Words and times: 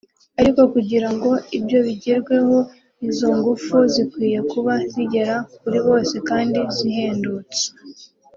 "Ariko 0.39 0.61
kugira 0.73 1.07
ngo 1.15 1.29
ibyo 1.57 1.77
bigerweho 1.87 2.57
izo 3.09 3.27
ngufu 3.37 3.75
zikwiye 3.93 4.39
kuba 4.51 4.73
zigera 4.91 5.35
kuri 5.61 5.79
bose 5.87 6.15
kandi 6.29 6.59
zihendutse 6.77 7.63